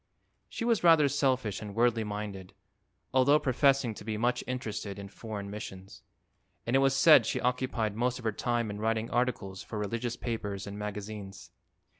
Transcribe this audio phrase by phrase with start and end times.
[0.49, 2.55] She was rather selfish and worldly minded,
[3.13, 6.01] although professing to be much interested in foreign missions,
[6.65, 10.15] and it was said she occupied most of her time in writing articles for religious
[10.17, 11.51] papers and magazines.